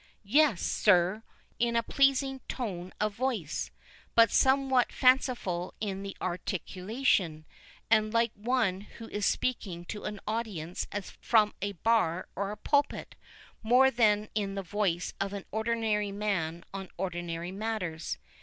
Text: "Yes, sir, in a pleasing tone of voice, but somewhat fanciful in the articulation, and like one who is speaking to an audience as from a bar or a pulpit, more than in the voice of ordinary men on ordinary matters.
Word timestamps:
"Yes, 0.25 0.63
sir, 0.63 1.21
in 1.59 1.75
a 1.75 1.83
pleasing 1.83 2.39
tone 2.47 2.91
of 2.99 3.13
voice, 3.13 3.69
but 4.15 4.31
somewhat 4.31 4.91
fanciful 4.91 5.75
in 5.79 6.01
the 6.01 6.17
articulation, 6.19 7.45
and 7.87 8.11
like 8.11 8.31
one 8.33 8.81
who 8.97 9.07
is 9.09 9.27
speaking 9.27 9.85
to 9.85 10.05
an 10.05 10.19
audience 10.27 10.87
as 10.91 11.11
from 11.11 11.53
a 11.61 11.73
bar 11.73 12.27
or 12.35 12.49
a 12.49 12.57
pulpit, 12.57 13.13
more 13.61 13.91
than 13.91 14.27
in 14.33 14.55
the 14.55 14.63
voice 14.63 15.13
of 15.21 15.35
ordinary 15.51 16.11
men 16.11 16.63
on 16.73 16.89
ordinary 16.97 17.51
matters. 17.51 18.17